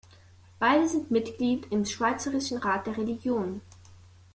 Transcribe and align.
Beide 0.57 0.87
sind 0.87 1.11
Mitglied 1.11 1.67
im 1.71 1.85
Schweizerischen 1.85 2.57
Rat 2.57 2.87
der 2.87 2.97
Religionen. 2.97 3.61